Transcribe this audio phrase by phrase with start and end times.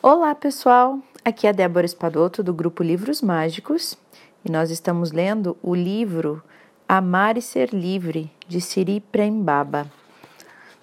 [0.00, 1.00] Olá, pessoal!
[1.24, 3.98] Aqui é Débora Espadoto do grupo Livros Mágicos
[4.44, 6.40] e nós estamos lendo o livro
[6.88, 9.90] Amar e Ser Livre de Siri Prembaba.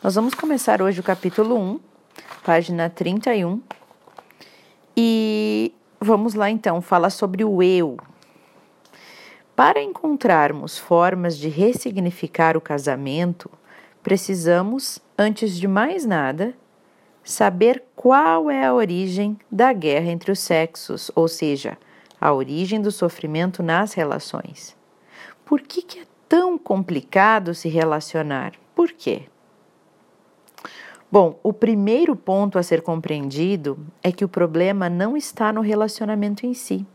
[0.03, 1.79] Nós vamos começar hoje o capítulo 1,
[2.43, 3.61] página 31.
[4.97, 7.95] E vamos lá então, fala sobre o eu.
[9.55, 13.49] Para encontrarmos formas de ressignificar o casamento,
[14.03, 16.53] precisamos, antes de mais nada,
[17.25, 21.75] saber qual é a origem da guerra entre os sexos, ou seja,
[22.21, 24.77] a origem do sofrimento nas relações.
[25.43, 28.53] Por que, que é tão complicado se relacionar?
[28.75, 29.23] Por quê?
[31.11, 36.45] Bom, o primeiro ponto a ser compreendido é que o problema não está no relacionamento
[36.45, 36.85] em si.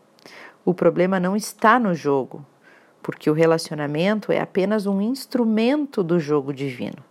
[0.64, 2.44] O problema não está no jogo,
[3.02, 7.02] porque o relacionamento é apenas um instrumento do jogo divino,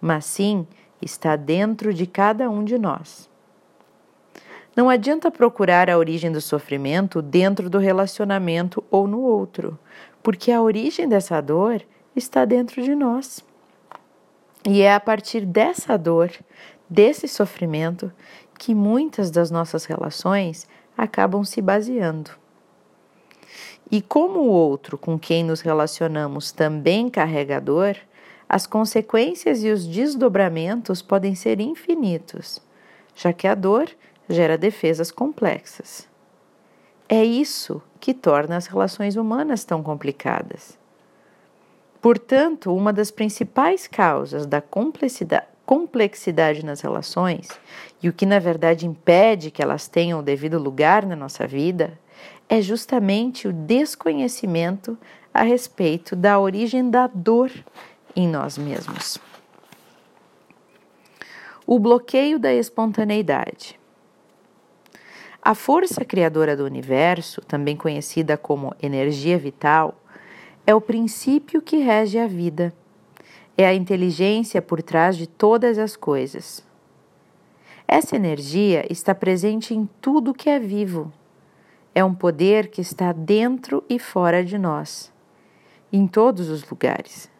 [0.00, 0.66] mas sim
[1.00, 3.28] está dentro de cada um de nós.
[4.76, 9.78] Não adianta procurar a origem do sofrimento dentro do relacionamento ou no outro,
[10.22, 11.82] porque a origem dessa dor
[12.16, 13.44] está dentro de nós.
[14.66, 16.32] E é a partir dessa dor,
[16.88, 18.10] desse sofrimento,
[18.58, 22.30] que muitas das nossas relações acabam se baseando.
[23.90, 27.96] E como o outro com quem nos relacionamos também carrega dor,
[28.48, 32.60] as consequências e os desdobramentos podem ser infinitos,
[33.14, 33.88] já que a dor
[34.28, 36.08] gera defesas complexas.
[37.08, 40.78] É isso que torna as relações humanas tão complicadas.
[42.00, 47.48] Portanto, uma das principais causas da complexidade, nas relações
[48.02, 51.98] e o que na verdade impede que elas tenham o devido lugar na nossa vida
[52.48, 54.98] é justamente o desconhecimento
[55.32, 57.50] a respeito da origem da dor
[58.14, 59.18] em nós mesmos.
[61.66, 63.78] O bloqueio da espontaneidade.
[65.42, 69.94] A força criadora do universo, também conhecida como energia vital,
[70.66, 72.72] é o princípio que rege a vida.
[73.56, 76.64] É a inteligência por trás de todas as coisas.
[77.86, 81.12] Essa energia está presente em tudo que é vivo.
[81.94, 85.12] É um poder que está dentro e fora de nós,
[85.92, 87.33] em todos os lugares.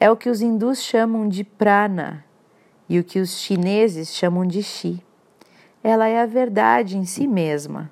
[0.00, 2.24] É o que os hindus chamam de prana
[2.88, 5.04] e o que os chineses chamam de chi.
[5.82, 7.90] Ela é a verdade em si mesma,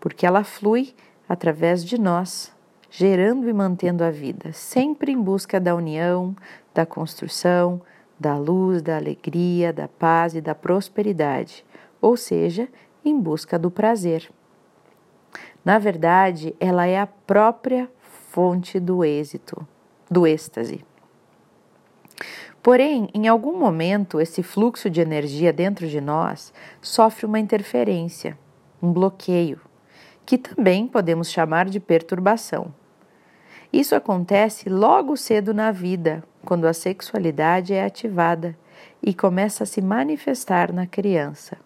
[0.00, 0.94] porque ela flui
[1.28, 2.50] através de nós,
[2.90, 6.34] gerando e mantendo a vida, sempre em busca da união,
[6.72, 7.82] da construção,
[8.18, 11.62] da luz, da alegria, da paz e da prosperidade,
[12.00, 12.68] ou seja,
[13.04, 14.30] em busca do prazer.
[15.62, 17.90] Na verdade, ela é a própria
[18.30, 19.66] fonte do êxito,
[20.10, 20.82] do êxtase.
[22.62, 28.38] Porém, em algum momento, esse fluxo de energia dentro de nós sofre uma interferência,
[28.82, 29.60] um bloqueio,
[30.24, 32.74] que também podemos chamar de perturbação.
[33.72, 38.56] Isso acontece logo cedo na vida, quando a sexualidade é ativada
[39.02, 41.58] e começa a se manifestar na criança.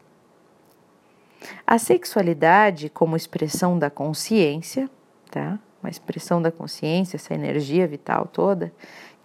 [1.67, 4.91] A sexualidade, como expressão da consciência,
[5.31, 5.59] tá?
[5.83, 8.73] uma expressão da consciência, essa energia vital toda,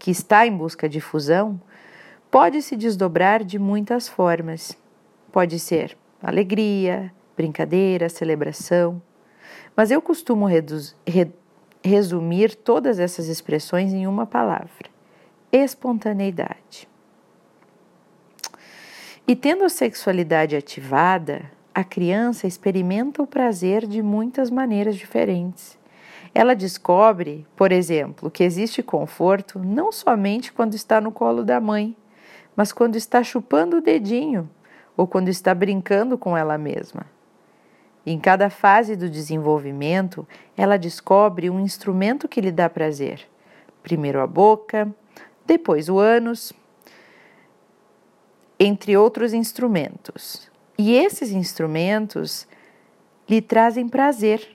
[0.04, 1.58] que está em busca de fusão,
[2.30, 4.78] pode se desdobrar de muitas formas.
[5.32, 9.02] Pode ser alegria, brincadeira, celebração.
[9.74, 10.46] Mas eu costumo
[11.82, 14.90] resumir todas essas expressões em uma palavra:
[15.50, 16.90] espontaneidade.
[19.26, 25.82] E tendo a sexualidade ativada, a criança experimenta o prazer de muitas maneiras diferentes
[26.34, 31.96] ela descobre, por exemplo, que existe conforto não somente quando está no colo da mãe,
[32.56, 34.50] mas quando está chupando o dedinho
[34.98, 37.06] ou quando está brincando com ela mesma.
[38.06, 40.28] Em cada fase do desenvolvimento,
[40.58, 43.28] ela descobre um instrumento que lhe dá prazer.
[43.82, 44.94] Primeiro a boca,
[45.46, 46.52] depois o ânus,
[48.60, 50.50] entre outros instrumentos.
[50.78, 52.48] E esses instrumentos
[53.30, 54.50] lhe trazem prazer,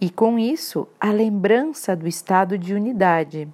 [0.00, 3.48] e, com isso, a lembrança do estado de unidade.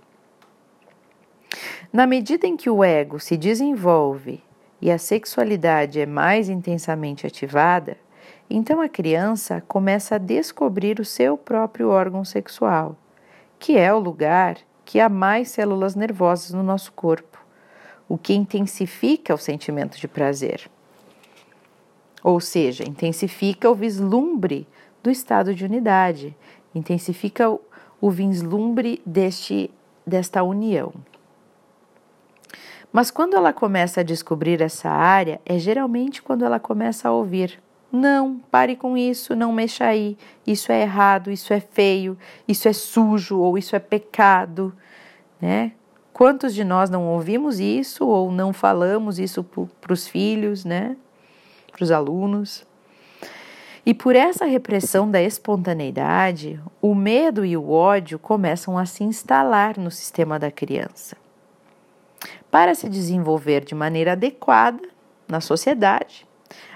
[1.93, 4.43] Na medida em que o ego se desenvolve
[4.81, 7.97] e a sexualidade é mais intensamente ativada,
[8.49, 12.97] então a criança começa a descobrir o seu próprio órgão sexual,
[13.59, 17.39] que é o lugar que há mais células nervosas no nosso corpo,
[18.09, 20.69] o que intensifica o sentimento de prazer.
[22.23, 24.67] Ou seja, intensifica o vislumbre
[25.03, 26.37] do estado de unidade,
[26.75, 27.51] intensifica
[28.01, 29.71] o, vislumbre deste,
[30.07, 30.93] desta união.
[32.93, 37.61] Mas quando ela começa a descobrir essa área, é geralmente quando ela começa a ouvir:
[37.91, 40.17] não, pare com isso, não mexa aí,
[40.47, 44.75] isso é errado, isso é feio, isso é sujo ou isso é pecado,
[45.41, 45.73] né?
[46.13, 49.43] Quantos de nós não ouvimos isso ou não falamos isso
[49.81, 50.97] para os filhos, né?
[51.73, 52.67] Para os alunos?
[53.85, 59.77] E por essa repressão da espontaneidade, o medo e o ódio começam a se instalar
[59.77, 61.17] no sistema da criança.
[62.49, 64.89] Para se desenvolver de maneira adequada
[65.27, 66.27] na sociedade,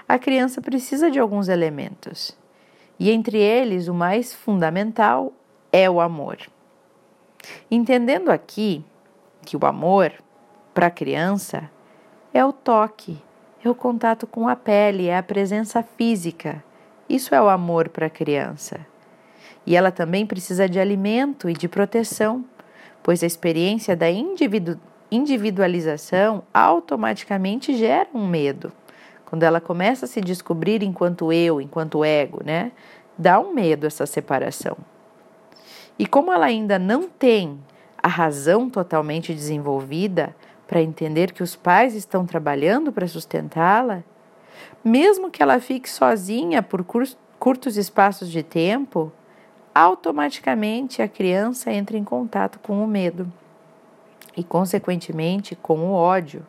[0.07, 2.37] a criança precisa de alguns elementos,
[2.99, 5.31] e entre eles o mais fundamental
[5.71, 6.37] é o amor.
[7.71, 8.83] Entendendo aqui
[9.45, 10.11] que o amor
[10.73, 11.69] para a criança
[12.33, 13.17] é o toque,
[13.63, 16.63] é o contato com a pele, é a presença física.
[17.09, 18.79] Isso é o amor para a criança.
[19.65, 22.43] E ela também precisa de alimento e de proteção,
[23.01, 28.73] pois a experiência da individu individualização automaticamente gera um medo.
[29.25, 32.73] Quando ela começa a se descobrir enquanto eu, enquanto ego, né?
[33.17, 34.77] Dá um medo essa separação.
[35.97, 37.57] E como ela ainda não tem
[38.01, 40.35] a razão totalmente desenvolvida
[40.67, 44.03] para entender que os pais estão trabalhando para sustentá-la,
[44.87, 49.11] mesmo que ela fique sozinha por curtos espaços de tempo,
[49.75, 53.31] automaticamente a criança entra em contato com o medo
[54.35, 56.45] e, consequentemente, com o ódio.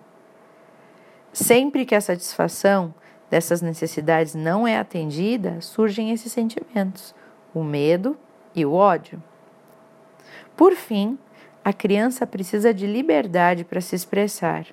[1.32, 2.94] Sempre que a satisfação
[3.28, 7.14] dessas necessidades não é atendida, surgem esses sentimentos,
[7.52, 8.16] o medo
[8.54, 9.22] e o ódio.
[10.56, 11.18] Por fim,
[11.64, 14.66] a criança precisa de liberdade para se expressar.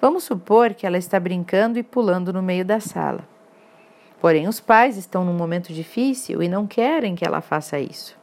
[0.00, 3.28] Vamos supor que ela está brincando e pulando no meio da sala.
[4.20, 8.18] Porém, os pais estão num momento difícil e não querem que ela faça isso.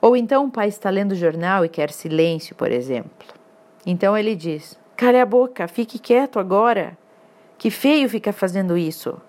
[0.00, 3.28] Ou então o pai está lendo o jornal e quer silêncio, por exemplo.
[3.84, 6.96] Então ele diz: Cale a boca, fique quieto agora.
[7.58, 9.20] Que feio ficar fazendo isso.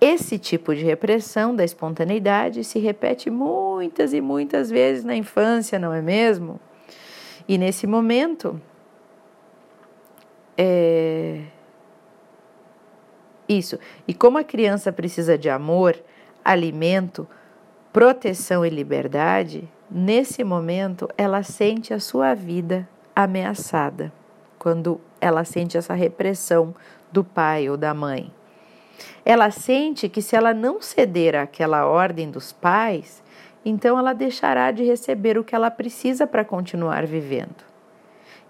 [0.00, 5.92] Esse tipo de repressão da espontaneidade se repete muitas e muitas vezes na infância, não
[5.92, 6.60] é mesmo?
[7.48, 8.60] E nesse momento,
[10.56, 11.42] é...
[13.48, 13.78] isso.
[14.06, 15.96] E como a criança precisa de amor,
[16.44, 17.26] alimento,
[17.92, 24.12] proteção e liberdade, nesse momento ela sente a sua vida ameaçada,
[24.58, 26.74] quando ela sente essa repressão
[27.10, 28.32] do pai ou da mãe.
[29.24, 33.22] Ela sente que se ela não ceder àquela ordem dos pais,
[33.64, 37.65] então ela deixará de receber o que ela precisa para continuar vivendo.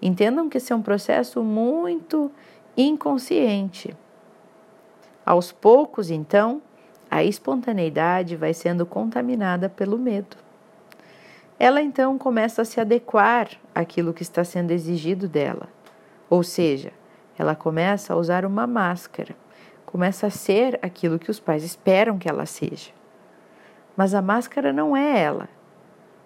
[0.01, 2.31] Entendam que esse é um processo muito
[2.75, 3.95] inconsciente.
[5.25, 6.61] Aos poucos, então,
[7.09, 10.37] a espontaneidade vai sendo contaminada pelo medo.
[11.59, 15.69] Ela então começa a se adequar àquilo que está sendo exigido dela,
[16.29, 16.91] ou seja,
[17.37, 19.35] ela começa a usar uma máscara,
[19.85, 22.91] começa a ser aquilo que os pais esperam que ela seja.
[23.95, 25.49] Mas a máscara não é ela.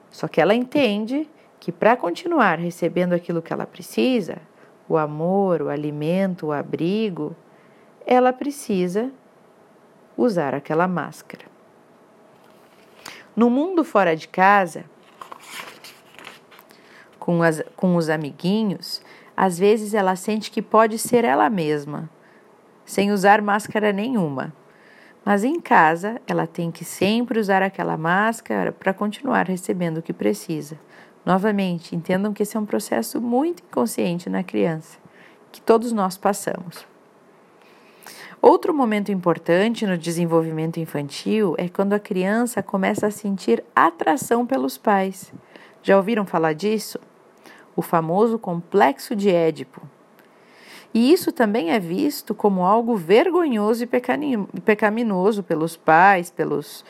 [0.10, 1.30] Só que ela entende
[1.62, 4.40] que para continuar recebendo aquilo que ela precisa,
[4.90, 7.36] o amor, o alimento, o abrigo,
[8.04, 9.12] ela precisa
[10.18, 11.46] usar aquela máscara.
[13.36, 14.86] No mundo fora de casa,
[17.20, 19.00] com, as, com os amiguinhos,
[19.38, 22.10] às vezes ela sente que pode ser ela mesma,
[22.84, 24.52] sem usar máscara nenhuma.
[25.24, 30.12] Mas em casa, ela tem que sempre usar aquela máscara para continuar recebendo o que
[30.12, 30.80] precisa.
[31.26, 34.98] Novamente, entendam que esse é um processo muito inconsciente na criança,
[35.52, 36.86] que todos nós passamos.
[38.42, 44.80] Outro momento importante no desenvolvimento infantil é quando a criança começa a sentir atração pelos
[44.80, 45.32] pais.
[45.84, 47.00] Já ouviram falar disso?
[47.76, 49.82] O famoso complexo de Édipo.
[50.92, 56.84] E isso também é visto como algo vergonhoso e pecaminoso pelos pais, pelos,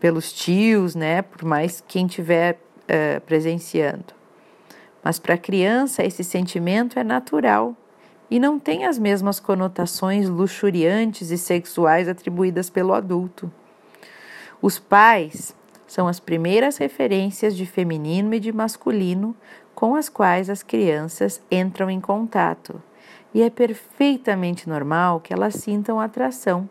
[0.00, 1.20] pelos tios, né?
[1.20, 4.14] Por mais quem estiver uh, presenciando.
[5.02, 7.76] Mas para a criança, esse sentimento é natural
[8.30, 13.52] e não tem as mesmas conotações luxuriantes e sexuais atribuídas pelo adulto.
[14.62, 15.54] Os pais
[15.86, 19.36] são as primeiras referências de feminino e de masculino
[19.74, 22.82] com as quais as crianças entram em contato,
[23.34, 26.68] e é perfeitamente normal que elas sintam atração.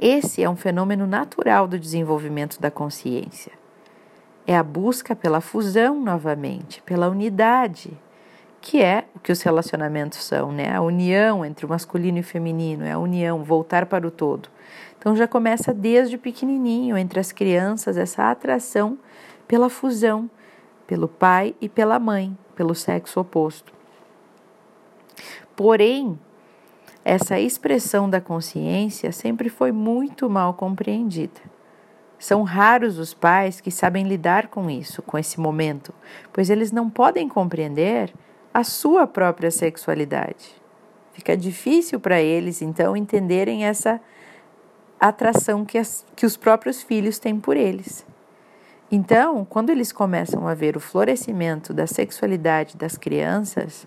[0.00, 3.52] Esse é um fenômeno natural do desenvolvimento da consciência.
[4.48, 7.92] É a busca pela fusão novamente, pela unidade,
[8.60, 10.74] que é o que os relacionamentos são, né?
[10.74, 14.48] A união entre o masculino e o feminino, é a união, voltar para o todo.
[14.98, 18.98] Então já começa desde pequenininho entre as crianças essa atração
[19.46, 20.28] pela fusão
[20.88, 23.72] pelo pai e pela mãe, pelo sexo oposto.
[25.54, 26.18] Porém,
[27.04, 31.57] essa expressão da consciência sempre foi muito mal compreendida.
[32.18, 35.94] São raros os pais que sabem lidar com isso, com esse momento,
[36.32, 38.12] pois eles não podem compreender
[38.52, 40.56] a sua própria sexualidade.
[41.12, 44.00] Fica difícil para eles, então, entenderem essa
[45.00, 48.04] atração que, as, que os próprios filhos têm por eles.
[48.90, 53.86] Então, quando eles começam a ver o florescimento da sexualidade das crianças,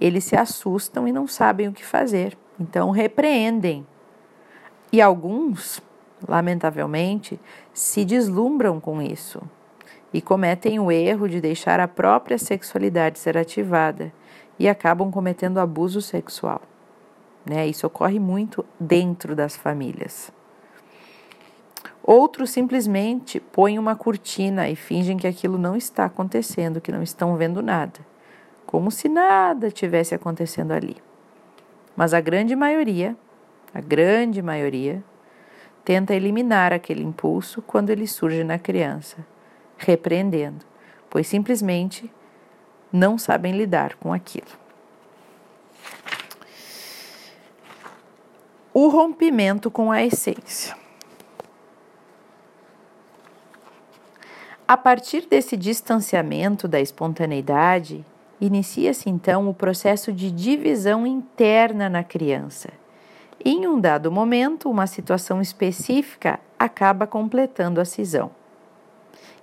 [0.00, 2.36] eles se assustam e não sabem o que fazer.
[2.58, 3.86] Então, repreendem.
[4.92, 5.82] E alguns,
[6.26, 7.40] lamentavelmente,
[7.72, 9.42] se deslumbram com isso
[10.12, 14.12] e cometem o erro de deixar a própria sexualidade ser ativada
[14.58, 16.62] e acabam cometendo abuso sexual.
[17.44, 17.66] Né?
[17.66, 20.32] Isso ocorre muito dentro das famílias.
[22.02, 27.34] Outros simplesmente põem uma cortina e fingem que aquilo não está acontecendo, que não estão
[27.36, 28.00] vendo nada,
[28.66, 30.96] como se nada tivesse acontecendo ali.
[31.96, 33.16] Mas a grande maioria,
[33.72, 35.02] a grande maioria,
[35.84, 39.18] tenta eliminar aquele impulso quando ele surge na criança,
[39.76, 40.64] repreendendo,
[41.10, 42.10] pois simplesmente
[42.92, 44.64] não sabem lidar com aquilo.
[48.74, 50.76] o rompimento com a essência.
[54.66, 58.04] A partir desse distanciamento da espontaneidade,
[58.40, 62.70] inicia-se então o processo de divisão interna na criança.
[63.46, 68.30] Em um dado momento, uma situação específica acaba completando a cisão.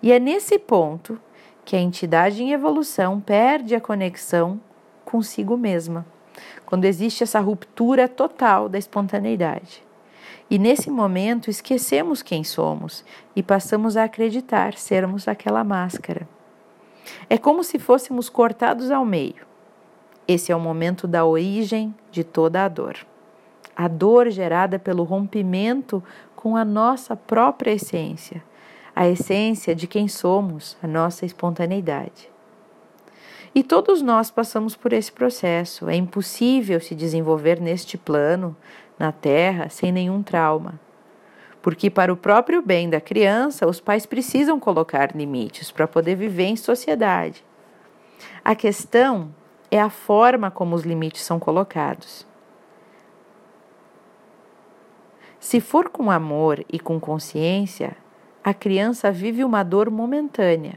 [0.01, 1.21] E é nesse ponto
[1.63, 4.59] que a entidade em evolução perde a conexão
[5.05, 6.03] consigo mesma
[6.65, 9.83] quando existe essa ruptura total da espontaneidade.
[10.49, 13.05] E nesse momento esquecemos quem somos
[13.35, 16.27] e passamos a acreditar sermos aquela máscara.
[17.29, 19.45] É como se fôssemos cortados ao meio.
[20.27, 23.10] Esse é o momento da origem de toda a dor.
[23.75, 26.03] A dor gerada pelo rompimento
[26.35, 28.43] com a nossa própria essência,
[28.95, 32.29] a essência de quem somos, a nossa espontaneidade.
[33.53, 35.89] E todos nós passamos por esse processo.
[35.89, 38.55] É impossível se desenvolver neste plano,
[38.97, 40.79] na Terra, sem nenhum trauma.
[41.61, 46.45] Porque, para o próprio bem da criança, os pais precisam colocar limites para poder viver
[46.45, 47.43] em sociedade.
[48.43, 49.33] A questão
[49.69, 52.25] é a forma como os limites são colocados.
[55.41, 57.97] Se for com amor e com consciência,
[58.43, 60.75] a criança vive uma dor momentânea,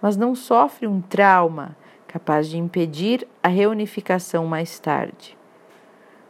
[0.00, 5.36] mas não sofre um trauma capaz de impedir a reunificação mais tarde.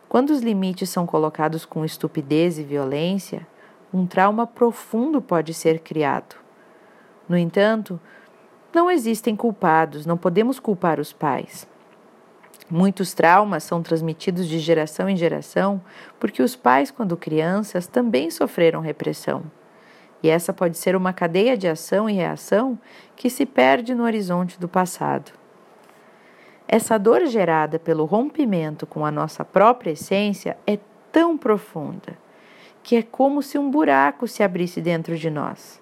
[0.08, 3.46] Quando os limites são colocados com estupidez e violência,
[3.92, 6.36] um trauma profundo pode ser criado.
[7.28, 8.00] No entanto,
[8.74, 11.68] não existem culpados, não podemos culpar os pais.
[12.70, 15.80] Muitos traumas são transmitidos de geração em geração
[16.18, 19.42] porque os pais, quando crianças, também sofreram repressão.
[20.22, 22.78] E essa pode ser uma cadeia de ação e reação
[23.14, 25.32] que se perde no horizonte do passado.
[26.66, 30.78] Essa dor gerada pelo rompimento com a nossa própria essência é
[31.12, 32.16] tão profunda
[32.82, 35.80] que é como se um buraco se abrisse dentro de nós.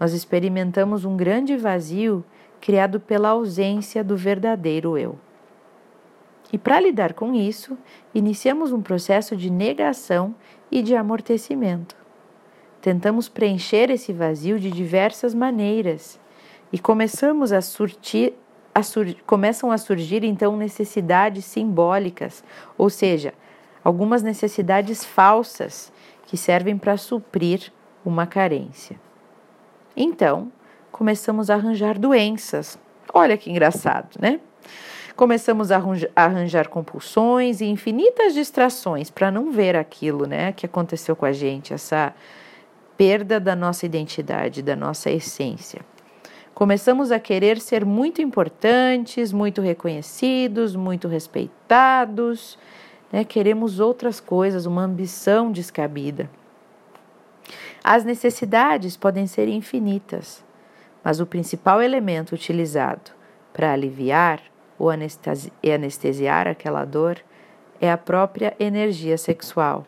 [0.00, 2.24] Nós experimentamos um grande vazio
[2.60, 5.18] criado pela ausência do verdadeiro eu.
[6.54, 7.76] E para lidar com isso,
[8.14, 10.36] iniciamos um processo de negação
[10.70, 11.96] e de amortecimento.
[12.80, 16.20] Tentamos preencher esse vazio de diversas maneiras
[16.72, 18.34] e começamos a surtir,
[18.72, 18.82] a
[19.26, 22.44] começam a surgir então necessidades simbólicas,
[22.78, 23.34] ou seja,
[23.82, 25.92] algumas necessidades falsas
[26.24, 27.72] que servem para suprir
[28.04, 28.94] uma carência.
[29.96, 30.52] Então,
[30.92, 32.78] começamos a arranjar doenças.
[33.12, 34.38] Olha que engraçado, né?
[35.16, 35.80] Começamos a
[36.16, 41.72] arranjar compulsões e infinitas distrações para não ver aquilo, né, que aconteceu com a gente,
[41.72, 42.12] essa
[42.96, 45.82] perda da nossa identidade, da nossa essência.
[46.52, 52.58] Começamos a querer ser muito importantes, muito reconhecidos, muito respeitados,
[53.12, 53.24] né?
[53.24, 56.28] queremos outras coisas, uma ambição descabida.
[57.82, 60.44] As necessidades podem ser infinitas,
[61.02, 63.10] mas o principal elemento utilizado
[63.52, 64.40] para aliviar
[64.78, 67.18] ou anestesiar aquela dor
[67.80, 69.86] é a própria energia sexual,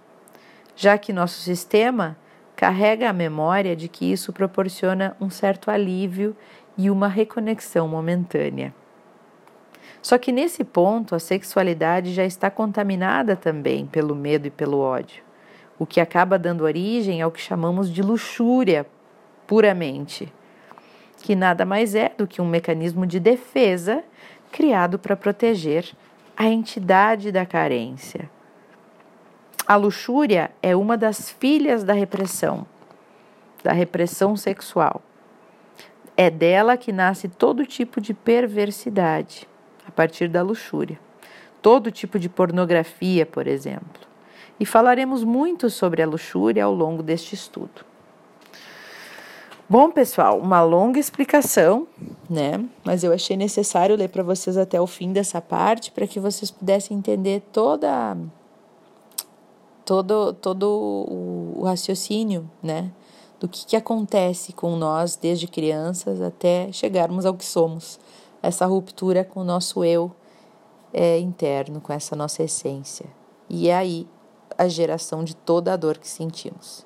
[0.75, 2.16] já que nosso sistema
[2.55, 6.37] carrega a memória de que isso proporciona um certo alívio
[6.76, 8.75] e uma reconexão momentânea.
[10.00, 15.23] Só que nesse ponto a sexualidade já está contaminada também pelo medo e pelo ódio,
[15.78, 18.87] o que acaba dando origem ao que chamamos de luxúria
[19.47, 20.33] puramente,
[21.23, 24.05] que nada mais é do que um mecanismo de defesa
[24.57, 25.93] criado para proteger
[26.35, 28.31] a entidade da carência.
[29.67, 32.67] A luxúria é uma das filhas da repressão,
[33.63, 35.03] da repressão sexual.
[36.17, 39.47] É dela que nasce todo tipo de perversidade,
[39.87, 40.99] a partir da luxúria.
[41.61, 44.07] Todo tipo de pornografia, por exemplo.
[44.59, 47.85] E falaremos muito sobre a luxúria ao longo deste estudo.
[49.69, 51.89] Bom, pessoal, uma longa explicação,
[52.31, 52.65] né?
[52.85, 56.51] Mas eu achei necessário ler para vocês até o fim dessa parte para que vocês
[56.51, 58.17] pudessem entender toda
[59.85, 62.93] todo todo o raciocínio, né?
[63.39, 67.99] do que, que acontece com nós desde crianças até chegarmos ao que somos,
[68.43, 70.11] essa ruptura com o nosso eu
[70.93, 73.07] é, interno, com essa nossa essência.
[73.49, 74.07] E é aí
[74.57, 76.86] a geração de toda a dor que sentimos.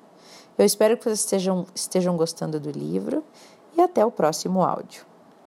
[0.61, 3.23] Eu espero que vocês estejam, estejam gostando do livro
[3.75, 5.03] e até o próximo áudio.